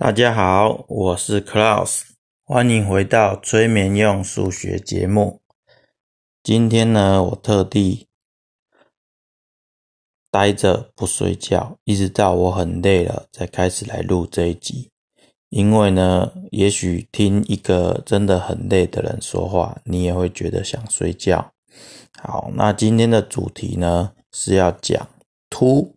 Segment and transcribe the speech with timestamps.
[0.00, 2.04] 大家好，我是 Klaus，
[2.46, 5.42] 欢迎回到催眠用数学节目。
[6.42, 8.08] 今天呢，我特地
[10.30, 14.90] 待着不睡觉，一直到我很累了才开始来录这一集。
[15.50, 21.52] 因为呢，也许听一个真的很累的人说话，你也会觉得想睡觉。
[22.22, 25.06] 好，那今天的主题呢是要讲
[25.50, 25.94] 凸，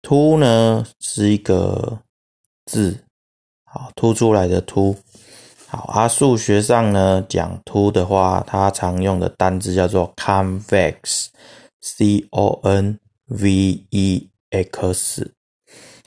[0.00, 2.00] 凸呢是一个
[2.70, 2.96] 字，
[3.64, 4.96] 好凸出来的凸。
[5.66, 15.32] 好啊，数学上呢讲凸的话，它常用的单字叫做 convex，c o n v e x。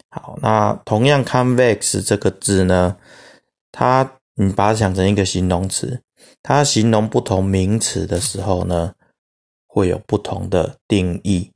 [0.10, 2.96] 好，那同样 convex 这个字呢，
[3.74, 6.02] 它你把它想成一个形容词，
[6.42, 8.94] 它形容不同名词的时候呢，
[9.68, 11.52] 会有不同的定义。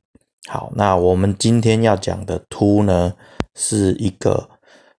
[0.46, 3.14] 好，那我们今天要讲的凸呢，
[3.54, 4.50] 是一个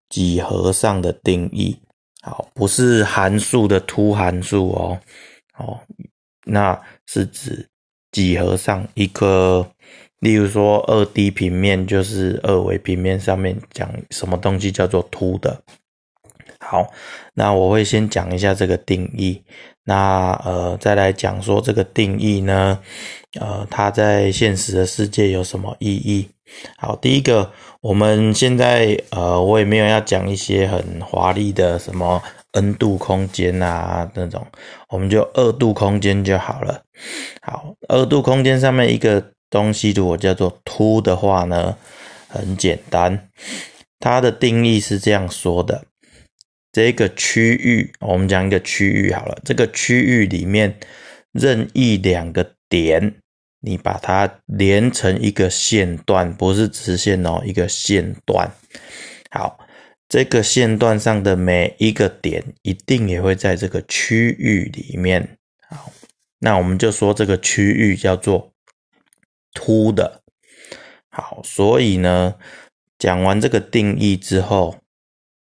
[0.09, 1.77] 几何上的定义。
[2.22, 4.99] 好，不是函数的凸函数哦，
[5.57, 5.79] 哦，
[6.46, 7.68] 那是指
[8.12, 9.70] 几何上一个。
[10.20, 15.63] 例如说，二 D 平面就是二维平面上面讲什么东西叫做凸的。
[16.60, 16.91] 好，
[17.34, 19.41] 那我会先讲一下这个定义，
[19.85, 22.77] 那呃再来讲说这个定义呢，
[23.40, 26.29] 呃它在现实的世界有什么意义？
[26.76, 27.49] 好，第一个，
[27.82, 34.46] 我们现在呃我也没有要讲一些很华丽的什么 n 度空间啊那种，
[34.90, 36.82] 我们就二度空间就好了。
[37.41, 39.32] 好，二度空间上面一个。
[39.52, 41.76] 东西如果叫做凸的话呢，
[42.27, 43.30] 很简单，
[44.00, 45.85] 它的定义是这样说的：
[46.72, 50.77] 这个区域，我们讲一个区域好了，这个区域里面
[51.32, 53.16] 任意两个点，
[53.60, 58.51] 你把它连成一个线段，不是直线哦，一个线段。
[59.32, 59.60] 好，
[60.07, 65.38] 这个线段上的每一个点，一定也会在这个区域里面。
[65.68, 65.91] 好，
[66.40, 68.51] 那我们就说这个区域叫做。
[69.51, 70.22] 凸的，
[71.09, 72.35] 好，所以呢，
[73.00, 74.78] 讲完这个定义之后，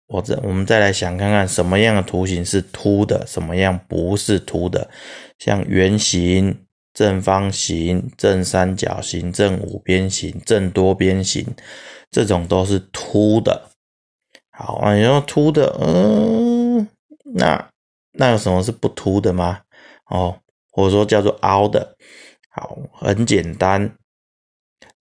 [0.05, 4.87] 我这我们再来想看看什么样的图形是凸的，什么样不是凸的。
[5.39, 6.66] 像圆形、
[6.97, 11.45] 正方形、正三角形、正五边形、正多边形，
[12.09, 13.69] 这种都是凸的。
[14.49, 16.87] 好啊，你说凸的，嗯，
[17.35, 17.69] 那
[18.13, 19.59] 那有什么是不凸的吗？
[20.09, 20.39] 哦，
[20.71, 21.95] 或者说叫做凹的。
[22.49, 23.93] 好，很简单。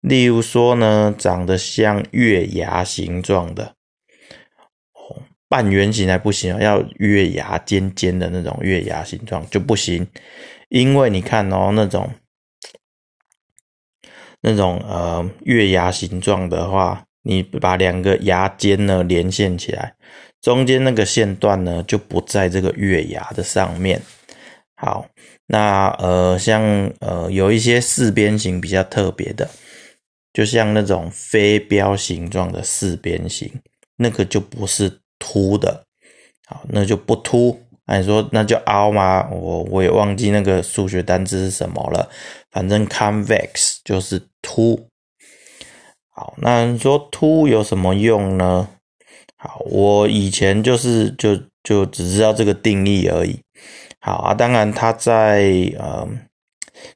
[0.02, 3.74] 例如说呢，长得像月牙形状的，
[5.48, 10.06] 半圆形还不行要月牙尖尖的那种月牙形状就不行，
[10.76, 12.12] 因为你看哦，那种
[14.42, 19.96] 那种呃月牙形状的话，你把两个牙尖呢连线起来，
[20.42, 24.02] 中间那个线段呢就不在这个月牙的上面。
[24.76, 25.08] 好。
[25.48, 26.62] 那呃，像
[27.00, 29.48] 呃，有一些四边形比较特别的，
[30.34, 33.50] 就像那种飞镖形状的四边形，
[33.96, 35.86] 那个就不是凸的，
[36.48, 37.62] 好，那就不凸。
[37.88, 39.30] 那你说那叫凹吗？
[39.32, 42.10] 我我也忘记那个数学单词是什么了，
[42.52, 44.88] 反正 convex 就是凸。
[46.10, 48.68] 好，那你说凸有什么用呢？
[49.38, 53.40] 好，我以前就是就就只知道这个定义而已。
[54.00, 55.44] 好啊，当然，它在
[55.78, 56.08] 呃，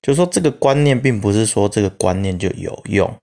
[0.02, 3.14] 就是说这个观念并不是说这个观念就有用，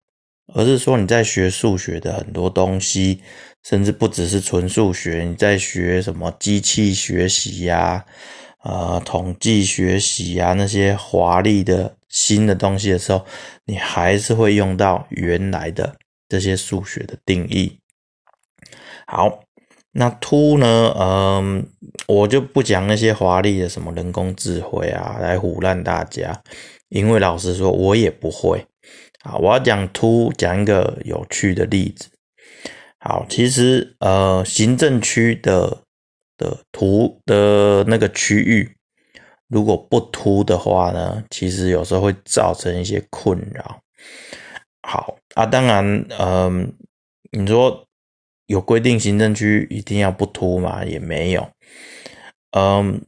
[0.54, 3.22] 而是说你在学数学的很多东西，
[3.68, 8.04] 甚至不只是纯数学，你在学什么机器学习呀、
[8.62, 13.24] 呃统计学习呀那些华丽的新的东西的时候，
[13.64, 15.96] 你还是会用到原来的
[16.28, 17.78] 这些数学的定义。
[19.06, 19.40] 好。
[19.98, 20.94] 那凸呢？
[21.00, 21.66] 嗯，
[22.06, 26.38] 我就不讲那些华丽的什么人工智慧啊，来唬烂大家。
[26.90, 28.62] 因为老实说，我也不会。
[29.22, 32.10] 啊，我要讲凸，讲一个有趣的例子。
[32.98, 35.82] 好，其实呃，行政区的
[36.36, 38.76] 的图的那个区域，
[39.48, 43.80] 如果不凸的话呢，其实有时候会造成一些困扰。
[44.82, 46.72] 好啊，当然，嗯，
[47.30, 47.82] 你说。
[48.48, 50.84] 有规定行政区一定要不凸吗？
[50.84, 51.50] 也没有。
[52.52, 53.04] 嗯，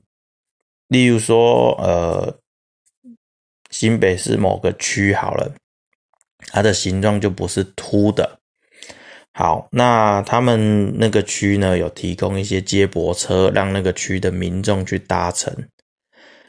[0.88, 2.40] 例如说，呃，
[3.70, 5.54] 新北市某个区好了，
[6.48, 8.37] 它的形状就不是凸的。
[9.38, 15.54] 好，那他们那个区呢，有提供一些接驳车，让那个区的民众去搭乘。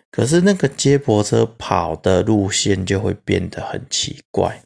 [0.09, 4.59] 可是那个接驳车跑的路线就会变得很奇怪。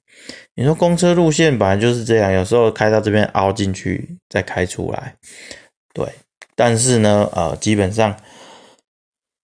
[0.56, 5.14] 你说公车路线本来就是这样，有时候开到这边凹进去，再开出来，
[5.94, 6.08] 对。
[6.56, 8.16] 但是呢，呃，基本上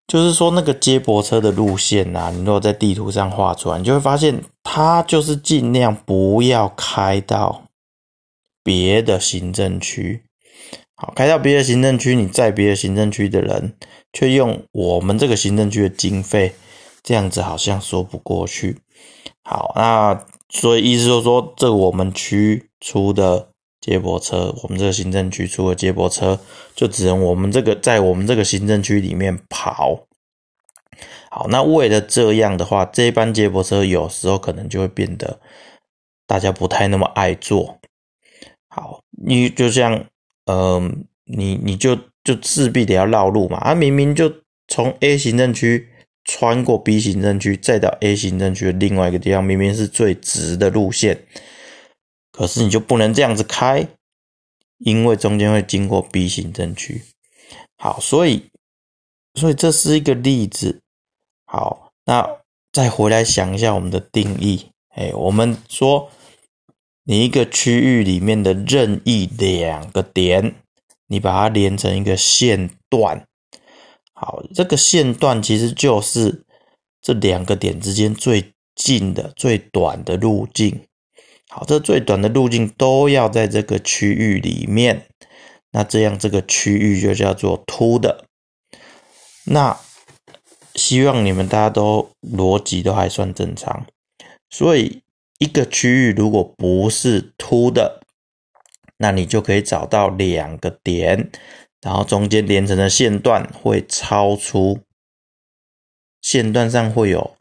[0.07, 7.61] 就是说那个接驳车的路线呐，你如果在地图上画出来，你就会发现它就是尽量不要开到
[8.63, 10.23] 别的行政区。
[10.95, 13.75] 好，开到别的行政区，你在别的行政区的人
[14.13, 16.53] 却用我们这个行政区的经费，
[17.03, 18.77] 这样子好像说不过去。
[19.43, 20.25] 好，那。
[20.51, 26.39] 所以意思就是说，这我们区出的接驳车，我们这个行政区出的接驳车，
[26.73, 30.07] 就只能我们这个在我们这个行政区里面跑。
[31.29, 35.39] 好，那为了这样的话，这班接驳车有时候可能就会变得
[36.25, 37.78] 大家不太那么爱坐。
[38.79, 40.05] 好，你就像，
[40.45, 44.31] 嗯，你你就就势必得要绕路嘛，啊，明明就
[44.67, 45.87] 从 A 行政区。
[46.25, 51.25] 穿过 B 行政区，再到 A 行政区的另外一个地方，明明是最直的路线，
[52.31, 53.87] 可是你就不能这样子开，
[54.77, 57.01] 因为中间会经过 B 行政区。
[57.77, 58.47] 好，所以，
[59.33, 60.79] 所以这是一个例子。
[61.45, 62.29] 好，那
[62.71, 64.69] 再回来想一下我们的定义。
[64.89, 66.11] 哎，我们说
[67.09, 70.53] 你一个区域里面的任意两个点，
[71.07, 73.25] 你把它连成一个线段。
[74.13, 76.43] 好，这个线段其实就是
[77.01, 80.85] 这两个点之间最近的、最短的路径。
[81.47, 85.07] 好，这最短的路径都要在这个区域里面，
[85.71, 88.25] 那这样这个区域就叫做凸的。
[89.45, 89.75] 那
[90.75, 93.87] 希望你们大家都逻辑都还算正常。
[94.51, 95.01] 所以
[95.39, 98.01] 一个区域如果不是凸的，
[98.97, 101.31] 那你就可以找到两个点。
[101.81, 104.81] 然后中间连成的线段会超出
[106.21, 107.37] 线段上会有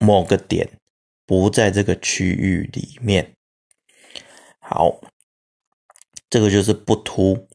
[0.00, 0.68] 某个点
[1.24, 3.32] 不在这个区域里面。
[4.58, 5.00] 好，
[6.28, 7.46] 这个就是不凸。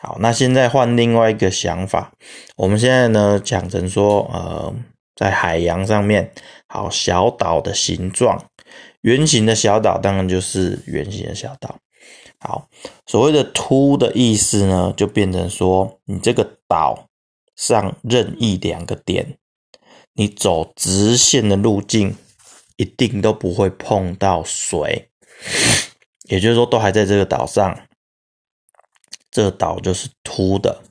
[0.00, 2.12] 好，那现在换另外一个想法，
[2.56, 4.74] 我们现在呢讲成说，呃，
[5.16, 6.30] 在海洋上面，
[6.68, 8.50] 好小岛的形状，
[9.08, 11.78] 圆形的小岛当然就是圆形的小岛。
[12.40, 12.68] 好，
[13.06, 17.08] 所谓的凸的意思呢，就变成说，你这个岛
[17.56, 19.38] 上任意两个点，
[20.12, 22.14] 你走直线的路径，
[22.76, 25.08] 一定都不会碰到水，
[26.28, 27.76] 也就是说，都还在这个岛上，
[29.30, 30.82] 这个岛就是凸的。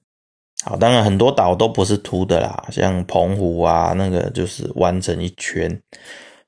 [0.63, 5.81] 好，当然很多岛都不是凸的啦，像澎湖啊，那个就是弯成一圈，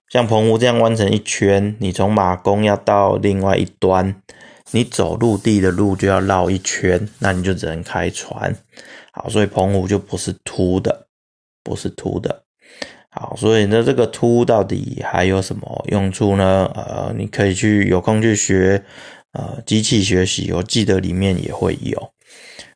[0.10, 4.22] 像澎湖这样弯成一圈，你从马公要到另外一端。
[4.72, 8.56] 你走陆地的路就要绕一圈，那你就只能开船。
[9.12, 11.08] 好，所以澎湖就不是凸的，
[11.64, 12.44] 不是凸的。
[13.10, 16.72] 好，所以呢，这个凸到底还有什么用处呢？
[16.76, 18.84] 呃，你可以去有空去学
[19.32, 22.12] 呃机器学习，我记得里面也会有。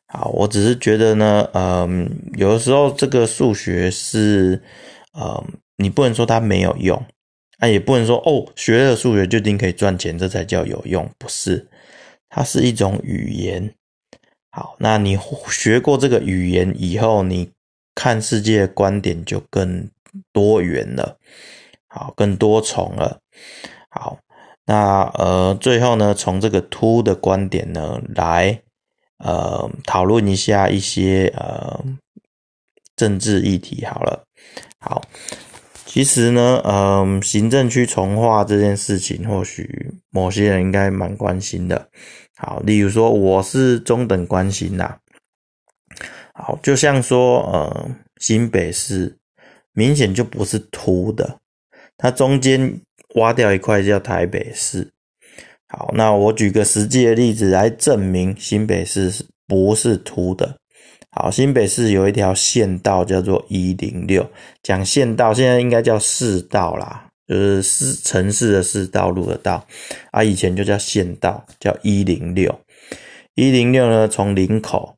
[0.08, 4.60] 好，我只是觉得呢，嗯，有的时候这个数学是，
[5.12, 5.44] 呃，
[5.76, 7.00] 你不能说它没有用，
[7.58, 11.68] 啊，也不能说哦，学了数学就一定可以赚钱，这才叫有用，不是。
[12.28, 13.72] 它是一种语言，
[14.50, 15.16] 好，那你
[15.48, 17.48] 学过这个语言以后，你
[17.94, 19.88] 看世界的观点就更
[20.32, 21.16] 多元了，
[21.86, 23.20] 好，更多重了，
[23.88, 24.18] 好，
[24.64, 28.60] 那呃，最后呢，从这个凸的观点呢，来
[29.18, 31.84] 呃讨论一下一些呃
[32.96, 34.24] 政治议题，好了，
[34.80, 35.00] 好。
[35.94, 41.88] 其实呢，嗯，行政区重划这件事情，或许某些人应该蛮关心的。
[42.34, 44.98] 好，例如说，我是中等关心啦。
[46.32, 49.16] 好，就像说，呃，新北市
[49.72, 51.38] 明显就不是凸的，
[51.96, 52.80] 它中间
[53.14, 54.90] 挖掉一块叫台北市。
[55.68, 60.58] 好，那我举个实际的例子来证明新北市是不是凸的。
[61.16, 64.28] 好，新北市有一条县道叫做一零六，
[64.64, 69.64] 讲县道现在应该叫市道啦，就是市城市的市道路的道
[70.10, 72.52] 啊，以前就叫县道，叫一零六。
[73.36, 74.96] 一零六呢，从林口，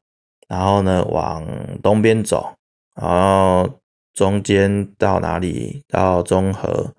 [0.48, 1.46] 然后呢往
[1.82, 2.50] 东边走，
[2.94, 3.68] 然后
[4.14, 5.82] 中间到哪里？
[5.86, 6.94] 到中和，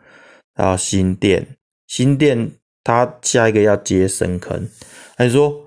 [0.54, 1.44] 到新店。
[1.88, 2.52] 新店
[2.84, 4.70] 它下一个要接深坑，
[5.18, 5.67] 还是说？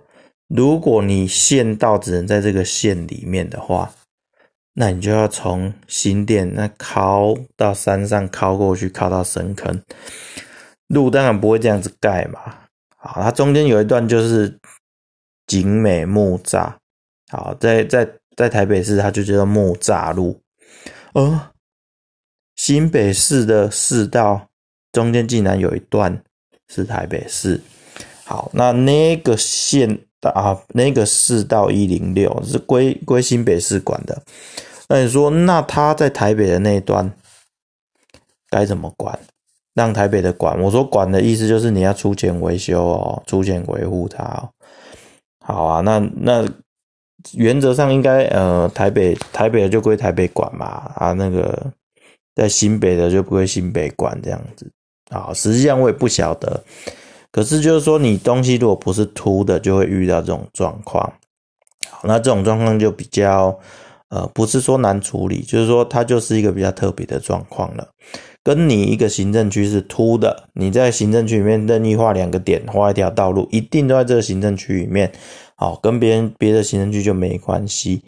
[0.50, 3.92] 如果你县道只能在这个县里面的话，
[4.74, 9.80] 那你就要从新店那靠到山上靠过去，靠到深坑。
[10.88, 12.40] 路当然不会这样子盖嘛。
[12.96, 14.58] 好，它中间有一段就是
[15.46, 16.74] 景美木栅。
[17.28, 20.40] 好，在在在台北市，它就叫做木栅路。
[21.12, 21.52] 呃，
[22.56, 24.48] 新北市的市道
[24.90, 26.24] 中间竟然有一段
[26.68, 27.60] 是台北市。
[28.24, 34.22] 好，那那个县啊，那个四到一零六是归归新北市管的。
[34.88, 37.10] 那你说，那他在台北的那一端
[38.50, 39.18] 该怎么管？
[39.72, 40.60] 让台北的管？
[40.60, 44.50] 我说管的意思就是你要出钱维修哦，出钱维护它哦。
[45.42, 46.46] 好啊，那那
[47.32, 51.72] 原则上应该呃，台北台北的就归台北管嘛啊，那个
[52.34, 54.70] 在新北的就不归新北管这样子
[55.10, 55.32] 啊。
[55.32, 56.62] 实际上我也不晓得，
[57.32, 61.12] 可是就是说你东西如果不是凸的，就会遇到这种状况。
[61.88, 63.58] 好，那这种状况就比较。
[64.12, 67.90] 呃，不是说难处理，就是说它就是一个比较特别的状况了。
[68.42, 75.12] 跟你一个行政区是凸的，你在行政区里面任意画两个点，画一条道路，一定都在这个行政区里面。
[75.54, 78.02] 好，跟别人别的行政区就没关系。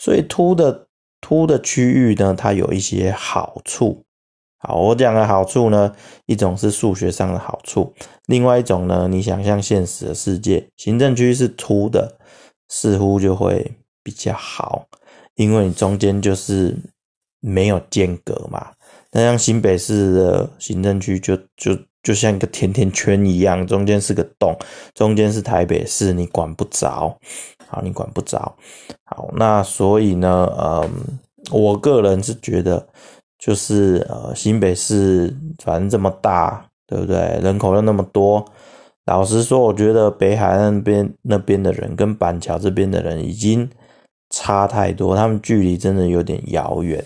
[0.00, 0.88] 所以凸的
[1.20, 4.02] 凸的区域呢，它有一些好处。
[4.58, 5.94] 好，我讲的好处呢，
[6.26, 7.92] 一种是数学上的好处，
[8.26, 12.16] 另外一种呢，你想象现实的世界，行政区是凸的，
[12.68, 13.72] 似乎就会
[14.02, 14.86] 比较好。
[15.34, 16.74] 因为你中间就是
[17.40, 18.72] 没有间隔嘛，
[19.12, 24.56] 那像新北市的行政区就就就像一个甜甜圈一样，中间是个洞，
[24.94, 27.14] 中间是台北市，你管不着，
[27.68, 28.56] 好，你管不着，
[29.04, 30.90] 好，那所以呢，嗯，
[31.50, 32.88] 我个人是觉得，
[33.46, 37.38] 就是呃，新北市反正这么大，对不对？
[37.40, 38.44] 人口又那么多，
[39.04, 43.70] 老实说，我觉得北海岸边那边的人跟板桥这边的人已经。
[44.28, 47.02] 差太多，他们距离真的有点遥远。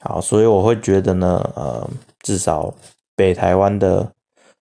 [0.00, 1.88] 好，所以我会觉得呢，呃，
[2.22, 2.74] 至少
[3.14, 4.12] 北台湾的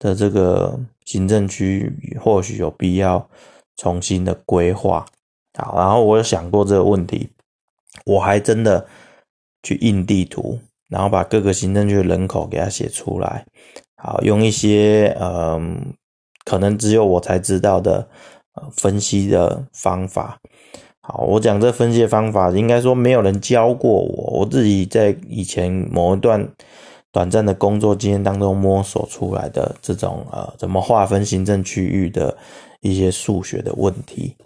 [0.01, 1.89] 的这个行政区
[2.21, 3.25] 或许有必要
[3.77, 5.07] 重新的规划。
[5.57, 7.31] 好，然后我有想过这个问题，
[8.05, 8.85] 我还真的
[9.63, 10.59] 去印地图，
[10.91, 13.47] 然后把各个行政区的人口给它写出来。
[13.97, 15.95] 好，用一些嗯，
[16.45, 18.09] 可能只有我才知道的
[18.55, 20.39] 呃分析的方法。
[21.01, 26.47] 好，我讲这分析的方法，应该说没有人教过我，我自己在以前某一段
[27.13, 32.37] 短暂的工作经验当中摸索出来的这种呃，怎么划分行政区域的
[32.81, 34.37] 一些数学的问题。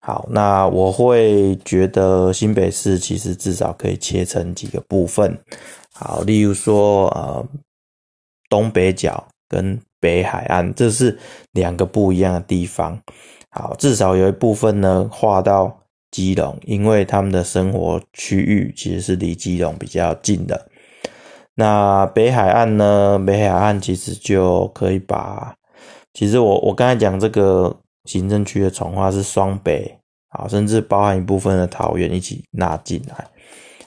[0.00, 5.38] 好，那我会觉得新北市其实至少可以切成几个部分。
[5.94, 7.46] 好，例如说呃，
[8.48, 11.18] 东北角跟北海岸，这是
[11.52, 13.00] 两个不一样的地方。
[13.50, 15.76] 好，至少有一部分呢划到。
[16.12, 20.66] 基隆，因为他们的生活区域其实是离基隆比较近的。
[21.54, 23.16] 那北海岸呢？
[23.24, 25.54] 北海岸其实就可以把，
[26.12, 27.72] 其实我我刚才讲这个
[28.04, 33.26] 行政区的重化是双北，好，甚至包含一部分的桃园一起纳进来。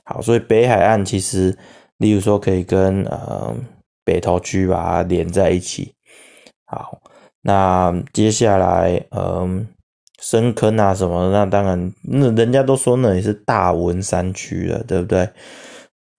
[0.05, 1.58] 好，所以北海岸其实，
[1.98, 3.55] 例如说可以跟呃
[4.03, 5.93] 北投区把它连在一起。
[6.65, 7.01] 好，
[7.41, 9.67] 那接下来嗯。
[10.22, 11.29] 深坑啊什么？
[11.32, 15.27] 那当然，那人家都说那里是大文山区了，对不对？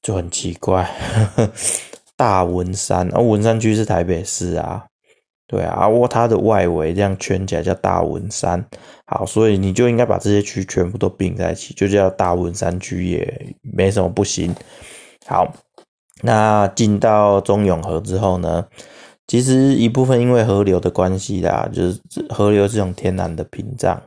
[0.02, 0.86] 就很奇怪，
[2.14, 4.84] 大文山啊，文山区是台北市啊，
[5.46, 8.64] 对啊，沃它的外围这样圈起来叫大文山。
[9.06, 14.54] 好，所以你就应该把这些区全部都并在一起，就叫大文山区，也没什么不行。
[15.26, 15.52] 好，
[16.22, 18.66] 那进到中永和之后呢？
[19.26, 21.98] 其实一部分因为河流的关系啦，就是
[22.28, 23.98] 河流这种天然的屏障，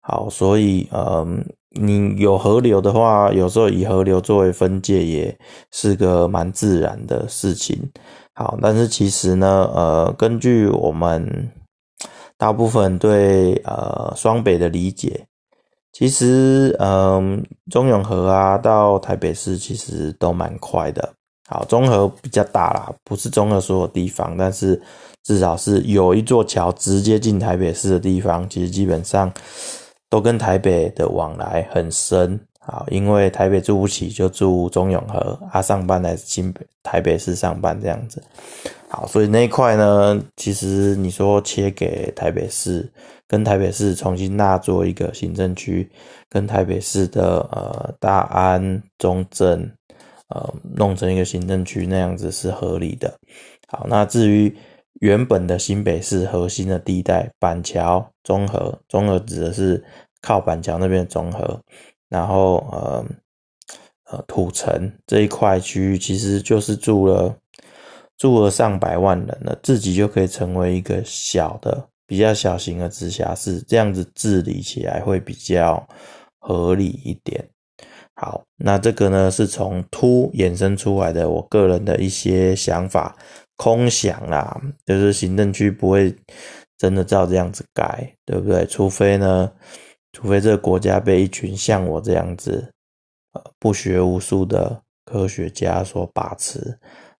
[0.00, 5.38] 好，所以嗯，你有河流的话，有时候以河流作为分界也
[5.70, 7.78] 是个蛮自然的事情。
[8.36, 11.50] 好，但是其实呢，呃，根据我们
[12.36, 15.26] 大部分对呃双北的理解，
[15.90, 21.14] 其实嗯，中永和啊到台北市其实都蛮快的。
[21.48, 24.78] 好，中和比较大啦，不是中和所有地方，但是
[25.22, 29.32] 至少是有一座桥直接进台北市的地方，其实基本上
[30.10, 32.38] 都跟台北的往来很深。
[32.66, 38.22] 好，因为台北住不起，就住中永和，啊，上班来新北台北市上班这样子。
[38.88, 42.90] 好，所以那一块呢，其实你说切给台北市，
[43.28, 45.88] 跟台北市重新纳做一个行政区，
[46.28, 49.70] 跟台北市的呃大安、中正。
[50.28, 53.16] 呃，弄成一个行政区那样子是合理的。
[53.68, 54.52] 好，那至于
[54.94, 59.80] 原本的新北市核心的地带，板桥、中和，中和指的是
[60.20, 61.56] 靠板桥那边的中和，
[62.08, 63.04] 然后呃
[64.10, 67.36] 呃土城这一块区域，其实就是住了
[68.16, 75.86] 住了上百万人了，自己就可以成为一个小的、比较小型的直辖市，这样子治理起来会比较
[76.38, 77.44] 合理一点。
[78.14, 83.14] 好，那这个呢是从突衍生出来的，我个人的一些想法，
[83.56, 86.16] 空想啦，就是行政区不会
[86.78, 88.64] 真的照这样子改，对不对？
[88.64, 89.52] 除非呢，
[90.16, 92.72] 除非这个国家被一群像我这样子，
[93.34, 96.78] 呃，不学无术的科学家所把持，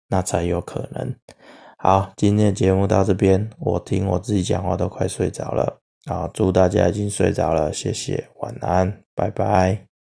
[0.09, 1.15] 那才有可能。
[1.77, 6.27] 好，今天的节目到这边，我听我自己讲话都快睡着了好！
[6.29, 9.96] 祝大家已经睡着了，谢谢，晚安，拜拜。